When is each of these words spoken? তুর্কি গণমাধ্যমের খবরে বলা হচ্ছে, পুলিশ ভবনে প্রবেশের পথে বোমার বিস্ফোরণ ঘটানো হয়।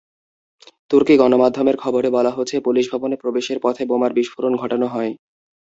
তুর্কি 0.91 1.13
গণমাধ্যমের 1.17 1.77
খবরে 1.77 2.09
বলা 2.09 2.31
হচ্ছে, 2.31 2.55
পুলিশ 2.59 2.85
ভবনে 2.93 3.15
প্রবেশের 3.15 3.59
পথে 3.63 3.83
বোমার 3.85 4.11
বিস্ফোরণ 4.13 4.53
ঘটানো 4.57 4.87
হয়। 4.87 5.11